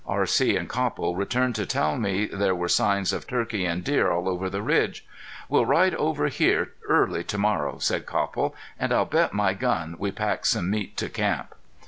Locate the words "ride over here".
5.67-6.71